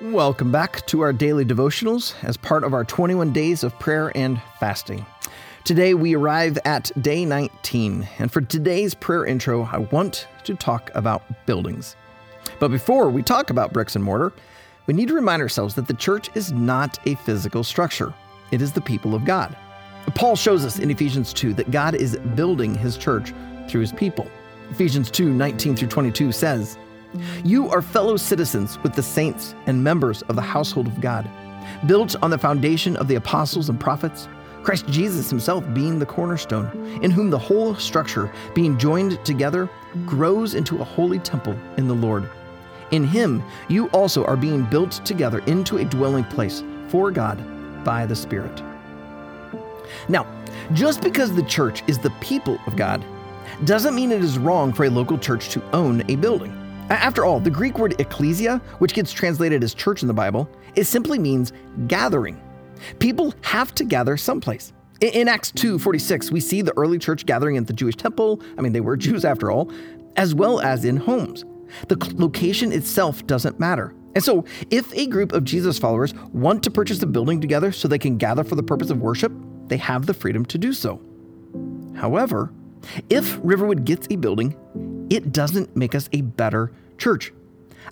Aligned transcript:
Welcome 0.00 0.52
back 0.52 0.86
to 0.86 1.00
our 1.00 1.12
daily 1.12 1.44
devotionals 1.44 2.14
as 2.22 2.36
part 2.36 2.62
of 2.62 2.72
our 2.72 2.84
21 2.84 3.32
days 3.32 3.64
of 3.64 3.76
prayer 3.80 4.12
and 4.16 4.40
fasting. 4.60 5.04
Today 5.64 5.92
we 5.92 6.14
arrive 6.14 6.56
at 6.64 6.92
day 7.02 7.24
19, 7.24 8.06
and 8.20 8.30
for 8.30 8.40
today's 8.40 8.94
prayer 8.94 9.26
intro, 9.26 9.64
I 9.64 9.78
want 9.78 10.28
to 10.44 10.54
talk 10.54 10.92
about 10.94 11.24
buildings. 11.46 11.96
But 12.60 12.68
before 12.68 13.10
we 13.10 13.24
talk 13.24 13.50
about 13.50 13.72
bricks 13.72 13.96
and 13.96 14.04
mortar, 14.04 14.32
we 14.86 14.94
need 14.94 15.08
to 15.08 15.14
remind 15.14 15.42
ourselves 15.42 15.74
that 15.74 15.88
the 15.88 15.94
church 15.94 16.30
is 16.36 16.52
not 16.52 17.00
a 17.04 17.16
physical 17.16 17.64
structure, 17.64 18.14
it 18.52 18.62
is 18.62 18.70
the 18.70 18.80
people 18.80 19.16
of 19.16 19.24
God. 19.24 19.56
Paul 20.14 20.36
shows 20.36 20.64
us 20.64 20.78
in 20.78 20.92
Ephesians 20.92 21.32
2 21.32 21.54
that 21.54 21.72
God 21.72 21.96
is 21.96 22.16
building 22.36 22.72
his 22.72 22.96
church 22.96 23.34
through 23.68 23.80
his 23.80 23.92
people. 23.92 24.30
Ephesians 24.70 25.10
2 25.10 25.32
19 25.32 25.74
through 25.74 25.88
22 25.88 26.30
says, 26.30 26.78
you 27.44 27.68
are 27.68 27.82
fellow 27.82 28.16
citizens 28.16 28.78
with 28.82 28.94
the 28.94 29.02
saints 29.02 29.54
and 29.66 29.82
members 29.82 30.22
of 30.22 30.36
the 30.36 30.42
household 30.42 30.86
of 30.86 31.00
God, 31.00 31.28
built 31.86 32.16
on 32.22 32.30
the 32.30 32.38
foundation 32.38 32.96
of 32.96 33.08
the 33.08 33.16
apostles 33.16 33.68
and 33.68 33.80
prophets, 33.80 34.28
Christ 34.62 34.86
Jesus 34.88 35.30
himself 35.30 35.64
being 35.72 35.98
the 35.98 36.06
cornerstone, 36.06 37.00
in 37.02 37.10
whom 37.10 37.30
the 37.30 37.38
whole 37.38 37.74
structure, 37.74 38.30
being 38.54 38.78
joined 38.78 39.24
together, 39.24 39.70
grows 40.04 40.54
into 40.54 40.78
a 40.78 40.84
holy 40.84 41.18
temple 41.18 41.56
in 41.76 41.88
the 41.88 41.94
Lord. 41.94 42.28
In 42.90 43.04
him, 43.04 43.42
you 43.68 43.88
also 43.88 44.24
are 44.24 44.36
being 44.36 44.64
built 44.64 44.92
together 45.04 45.38
into 45.40 45.78
a 45.78 45.84
dwelling 45.84 46.24
place 46.24 46.62
for 46.88 47.10
God 47.10 47.42
by 47.84 48.06
the 48.06 48.16
Spirit. 48.16 48.62
Now, 50.08 50.26
just 50.72 51.02
because 51.02 51.34
the 51.34 51.42
church 51.44 51.82
is 51.86 51.98
the 51.98 52.10
people 52.20 52.58
of 52.66 52.76
God 52.76 53.04
doesn't 53.64 53.94
mean 53.94 54.12
it 54.12 54.22
is 54.22 54.38
wrong 54.38 54.72
for 54.72 54.84
a 54.84 54.90
local 54.90 55.18
church 55.18 55.48
to 55.50 55.62
own 55.72 56.02
a 56.10 56.16
building. 56.16 56.67
After 56.90 57.24
all, 57.24 57.38
the 57.38 57.50
Greek 57.50 57.78
word 57.78 58.00
ecclesia, 58.00 58.62
which 58.78 58.94
gets 58.94 59.12
translated 59.12 59.62
as 59.62 59.74
church 59.74 60.02
in 60.02 60.08
the 60.08 60.14
Bible, 60.14 60.48
it 60.74 60.84
simply 60.84 61.18
means 61.18 61.52
gathering. 61.86 62.40
People 62.98 63.34
have 63.42 63.74
to 63.74 63.84
gather 63.84 64.16
someplace. 64.16 64.72
In 65.00 65.28
Acts 65.28 65.52
2:46, 65.52 66.32
we 66.32 66.40
see 66.40 66.62
the 66.62 66.76
early 66.76 66.98
church 66.98 67.26
gathering 67.26 67.56
at 67.56 67.66
the 67.66 67.72
Jewish 67.72 67.96
temple. 67.96 68.40
I 68.56 68.62
mean, 68.62 68.72
they 68.72 68.80
were 68.80 68.96
Jews 69.06 69.24
after 69.24 69.50
all, 69.50 69.70
as 70.16 70.34
well 70.34 70.60
as 70.60 70.84
in 70.84 70.96
homes. 70.96 71.44
The 71.88 71.96
location 72.16 72.72
itself 72.72 73.26
doesn't 73.26 73.60
matter. 73.60 73.94
And 74.14 74.24
so, 74.24 74.44
if 74.70 74.92
a 74.94 75.06
group 75.06 75.32
of 75.32 75.44
Jesus 75.44 75.78
followers 75.78 76.14
want 76.32 76.62
to 76.64 76.70
purchase 76.70 77.02
a 77.02 77.06
building 77.06 77.40
together 77.40 77.70
so 77.70 77.86
they 77.86 77.98
can 77.98 78.16
gather 78.16 78.42
for 78.42 78.54
the 78.54 78.62
purpose 78.62 78.90
of 78.90 79.00
worship, 79.02 79.32
they 79.66 79.76
have 79.76 80.06
the 80.06 80.14
freedom 80.14 80.44
to 80.46 80.58
do 80.58 80.72
so. 80.72 81.00
However, 81.94 82.52
if 83.10 83.38
Riverwood 83.42 83.84
gets 83.84 84.06
a 84.10 84.16
building, 84.16 84.56
it 85.10 85.32
doesn't 85.32 85.76
make 85.76 85.94
us 85.94 86.08
a 86.12 86.22
better 86.22 86.72
church. 86.98 87.32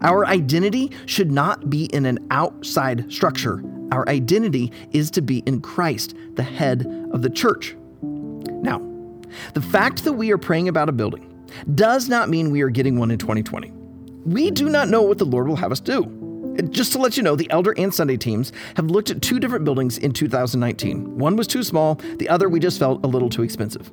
Our 0.00 0.26
identity 0.26 0.92
should 1.06 1.30
not 1.30 1.70
be 1.70 1.86
in 1.86 2.06
an 2.06 2.26
outside 2.30 3.10
structure. 3.10 3.62
Our 3.92 4.08
identity 4.08 4.72
is 4.92 5.10
to 5.12 5.22
be 5.22 5.38
in 5.46 5.60
Christ, 5.60 6.14
the 6.34 6.42
head 6.42 6.86
of 7.12 7.22
the 7.22 7.30
church. 7.30 7.76
Now, 8.02 8.78
the 9.54 9.62
fact 9.62 10.04
that 10.04 10.12
we 10.12 10.32
are 10.32 10.38
praying 10.38 10.68
about 10.68 10.88
a 10.88 10.92
building 10.92 11.32
does 11.74 12.08
not 12.08 12.28
mean 12.28 12.50
we 12.50 12.62
are 12.62 12.68
getting 12.70 12.98
one 12.98 13.10
in 13.10 13.18
2020. 13.18 13.70
We 14.24 14.50
do 14.50 14.68
not 14.68 14.88
know 14.88 15.02
what 15.02 15.18
the 15.18 15.24
Lord 15.24 15.48
will 15.48 15.56
have 15.56 15.72
us 15.72 15.80
do. 15.80 16.12
Just 16.70 16.92
to 16.92 16.98
let 16.98 17.16
you 17.16 17.22
know, 17.22 17.36
the 17.36 17.50
Elder 17.50 17.74
and 17.76 17.94
Sunday 17.94 18.16
teams 18.16 18.50
have 18.76 18.86
looked 18.86 19.10
at 19.10 19.22
two 19.22 19.38
different 19.38 19.64
buildings 19.64 19.98
in 19.98 20.12
2019. 20.12 21.18
One 21.18 21.36
was 21.36 21.46
too 21.46 21.62
small, 21.62 21.96
the 22.16 22.28
other 22.28 22.48
we 22.48 22.60
just 22.60 22.78
felt 22.78 23.04
a 23.04 23.06
little 23.06 23.28
too 23.28 23.42
expensive. 23.42 23.92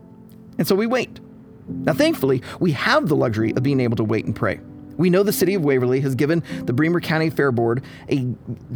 And 0.58 0.68
so 0.68 0.76
we 0.76 0.88
wait. 0.88 1.20
Now, 1.68 1.94
thankfully, 1.94 2.42
we 2.60 2.72
have 2.74 3.08
the 3.08 3.16
luxury 3.16 3.54
of 3.56 3.64
being 3.64 3.80
able 3.80 3.98
to 3.98 4.04
wait 4.04 4.26
and 4.26 4.36
pray. 4.36 4.60
We 4.98 5.10
know 5.10 5.24
the 5.24 5.34
city 5.34 5.56
of 5.56 5.64
Waverly 5.64 6.02
has 6.02 6.14
given 6.14 6.44
the 6.66 6.74
Bremer 6.74 7.02
County 7.02 7.30
Fair 7.30 7.52
Board 7.52 7.84
a 8.10 8.28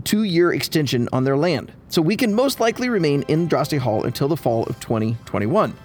two 0.04 0.24
year 0.24 0.52
extension 0.52 1.08
on 1.14 1.24
their 1.24 1.38
land, 1.38 1.72
so 1.90 2.02
we 2.02 2.16
can 2.16 2.34
most 2.34 2.60
likely 2.60 2.90
remain 2.90 3.24
in 3.24 3.48
Drosty 3.48 3.78
Hall 3.78 4.04
until 4.04 4.28
the 4.28 4.38
fall 4.38 4.64
of 4.66 4.80
2021. 4.80 5.76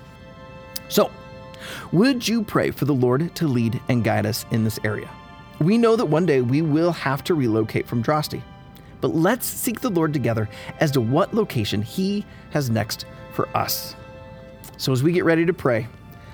So, 0.88 1.10
would 1.92 2.26
you 2.26 2.42
pray 2.42 2.70
for 2.70 2.86
the 2.86 2.94
Lord 2.94 3.34
to 3.36 3.46
lead 3.46 3.80
and 3.88 4.04
guide 4.04 4.26
us 4.26 4.46
in 4.50 4.64
this 4.64 4.78
area? 4.84 5.10
We 5.60 5.78
know 5.78 5.96
that 5.96 6.06
one 6.06 6.26
day 6.26 6.40
we 6.40 6.62
will 6.62 6.92
have 6.92 7.22
to 7.24 7.34
relocate 7.34 7.86
from 7.86 8.02
Drosty, 8.02 8.42
but 9.00 9.14
let's 9.14 9.46
seek 9.46 9.80
the 9.80 9.90
Lord 9.90 10.12
together 10.12 10.48
as 10.80 10.90
to 10.92 11.00
what 11.00 11.34
location 11.34 11.82
He 11.82 12.24
has 12.50 12.70
next 12.70 13.04
for 13.32 13.48
us. 13.56 13.94
So, 14.78 14.92
as 14.92 15.02
we 15.02 15.12
get 15.12 15.24
ready 15.24 15.44
to 15.44 15.52
pray, 15.52 15.86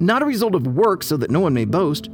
not 0.00 0.22
a 0.22 0.26
result 0.26 0.54
of 0.54 0.66
work 0.66 1.02
so 1.02 1.16
that 1.16 1.30
no 1.30 1.40
one 1.40 1.54
may 1.54 1.64
boast. 1.64 2.08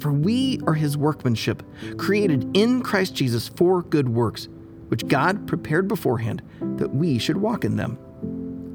For 0.00 0.12
we 0.12 0.60
are 0.66 0.74
his 0.74 0.96
workmanship, 0.96 1.62
created 1.96 2.48
in 2.54 2.82
Christ 2.82 3.14
Jesus 3.14 3.48
for 3.48 3.82
good 3.82 4.08
works, 4.08 4.48
which 4.88 5.08
God 5.08 5.46
prepared 5.46 5.88
beforehand 5.88 6.42
that 6.76 6.94
we 6.94 7.18
should 7.18 7.38
walk 7.38 7.64
in 7.64 7.76
them. 7.76 7.98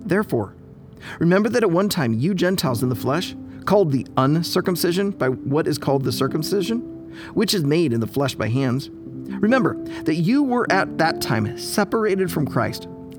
Therefore, 0.06 0.56
remember 1.20 1.50
that 1.50 1.64
at 1.64 1.72
one 1.72 1.90
time 1.90 2.14
you 2.14 2.34
Gentiles 2.34 2.82
in 2.82 2.90
the 2.90 2.96
flesh, 2.96 3.36
called 3.66 3.92
the 3.92 4.08
uncircumcision 4.18 5.12
by 5.12 5.30
what 5.30 5.68
is 5.68 5.78
called 5.78 6.04
the 6.04 6.12
circumcision, 6.12 6.80
which 7.34 7.54
is 7.54 7.64
made 7.64 7.94
in 7.94 8.00
the 8.00 8.08
flesh 8.08 8.34
by 8.34 8.50
hands, 8.50 8.90
remember 8.90 9.76
that 10.04 10.16
you 10.16 10.44
were 10.44 10.70
at 10.72 10.98
that 10.98 11.22
time 11.22 11.58
separated 11.58 12.32
from 12.32 12.48
Christ 12.48 12.88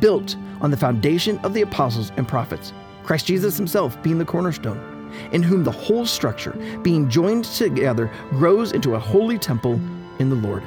built 0.00 0.36
on 0.60 0.70
the 0.70 0.76
foundation 0.76 1.38
of 1.38 1.54
the 1.54 1.62
apostles 1.62 2.12
and 2.16 2.26
prophets, 2.26 2.72
Christ 3.04 3.26
Jesus 3.26 3.56
himself 3.56 4.00
being 4.02 4.18
the 4.18 4.24
cornerstone, 4.24 5.10
in 5.32 5.42
whom 5.42 5.64
the 5.64 5.70
whole 5.70 6.06
structure, 6.06 6.52
being 6.82 7.08
joined 7.08 7.44
together, 7.44 8.10
grows 8.30 8.72
into 8.72 8.94
a 8.94 8.98
holy 8.98 9.38
temple 9.38 9.80
in 10.18 10.28
the 10.28 10.36
Lord. 10.36 10.62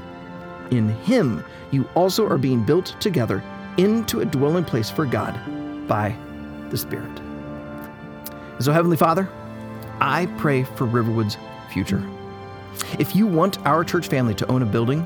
In 0.71 0.89
him 0.89 1.43
you 1.71 1.87
also 1.95 2.27
are 2.27 2.37
being 2.37 2.63
built 2.63 2.95
together 2.99 3.43
into 3.77 4.21
a 4.21 4.25
dwelling 4.25 4.65
place 4.65 4.89
for 4.89 5.05
God 5.05 5.39
by 5.87 6.15
the 6.69 6.77
Spirit. 6.77 7.21
so, 8.59 8.71
Heavenly 8.71 8.97
Father, 8.97 9.29
I 9.99 10.25
pray 10.37 10.63
for 10.63 10.85
Riverwood's 10.85 11.37
future. 11.71 12.03
If 12.99 13.15
you 13.15 13.27
want 13.27 13.59
our 13.65 13.83
church 13.83 14.07
family 14.07 14.35
to 14.35 14.51
own 14.51 14.61
a 14.61 14.65
building, 14.65 15.05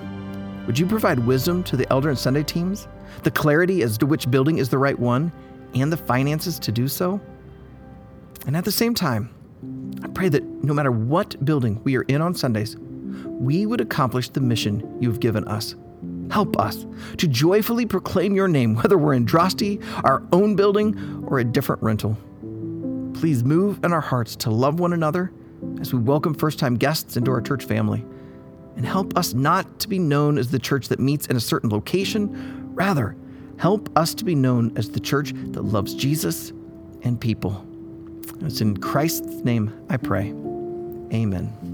would 0.68 0.78
you 0.78 0.86
provide 0.86 1.20
wisdom 1.20 1.64
to 1.64 1.78
the 1.78 1.90
elder 1.92 2.10
and 2.10 2.20
Sunday 2.20 2.44
teams, 2.44 2.90
the 3.24 3.32
clarity 3.32 3.82
as 3.84 3.98
to 3.98 4.06
which 4.06 4.30
building 4.30 4.58
is 4.58 4.68
the 4.68 4.78
right 4.78 5.00
one, 5.00 5.32
and 5.74 5.92
the 5.92 5.98
finances 5.98 6.60
to 6.60 6.74
do 6.74 6.90
so? 6.90 7.22
And 8.46 8.56
at 8.56 8.66
the 8.66 8.72
same 8.72 8.94
time, 8.94 9.34
I 10.04 10.10
pray 10.10 10.28
that 10.28 10.44
no 10.64 10.74
matter 10.74 10.92
what 10.92 11.44
building 11.46 11.82
we 11.86 11.96
are 11.96 12.04
in 12.04 12.22
on 12.22 12.36
Sundays, 12.36 12.76
we 12.78 13.66
would 13.66 13.80
accomplish 13.80 14.28
the 14.30 14.42
mission 14.42 14.98
you 15.02 15.10
have 15.10 15.22
given 15.22 15.48
us. 15.48 15.76
Help 16.30 16.60
us 16.60 16.86
to 17.18 17.28
joyfully 17.28 17.86
proclaim 17.86 18.36
your 18.36 18.50
name, 18.50 18.76
whether 18.76 18.98
we're 18.98 19.14
in 19.14 19.26
Drosty, 19.26 19.82
our 20.04 20.22
own 20.34 20.58
building, 20.58 21.24
or 21.28 21.40
a 21.40 21.46
different 21.46 21.82
rental. 21.82 22.18
Please 23.14 23.42
move 23.42 23.80
in 23.86 23.94
our 23.94 24.02
hearts 24.02 24.36
to 24.36 24.50
love 24.50 24.82
one 24.82 24.92
another 24.92 25.32
as 25.80 25.94
we 25.94 26.00
welcome 26.00 26.34
first 26.34 26.60
time 26.60 26.76
guests 26.76 27.16
into 27.16 27.32
our 27.32 27.42
church 27.42 27.64
family. 27.64 28.06
And 28.78 28.86
help 28.86 29.18
us 29.18 29.34
not 29.34 29.80
to 29.80 29.90
be 29.90 30.00
known 30.00 30.38
as 30.38 30.52
the 30.52 30.60
church 30.60 30.88
that 30.90 31.00
meets 31.00 31.28
in 31.28 31.36
a 31.36 31.40
certain 31.42 31.70
location. 31.70 32.74
Rather, 32.76 33.18
help 33.58 33.90
us 33.98 34.14
to 34.14 34.24
be 34.24 34.36
known 34.36 34.72
as 34.78 34.92
the 34.92 35.00
church 35.00 35.34
that 35.34 35.64
loves 35.64 35.94
Jesus 35.96 36.54
and 37.02 37.20
people. 37.20 37.66
It's 38.42 38.62
in 38.62 38.78
Christ's 38.78 39.44
name 39.44 39.74
I 39.90 39.98
pray. 39.98 40.30
Amen. 41.12 41.67